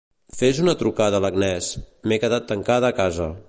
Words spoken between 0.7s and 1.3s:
trucada a